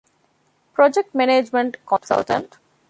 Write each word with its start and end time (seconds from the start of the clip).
ޕްރޮޖެކްޓް 0.73 1.13
މެނޭޖްމަންޓް 1.19 1.75
ކޮންސަލްޓަންޓް 1.89 2.53